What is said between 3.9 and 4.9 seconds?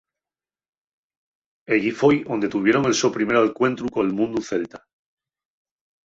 col mundu celta.